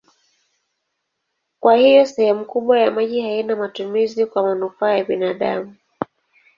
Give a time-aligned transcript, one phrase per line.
[1.59, 5.75] Kwa hiyo sehemu kubwa ya maji haina matumizi kwa manufaa ya binadamu.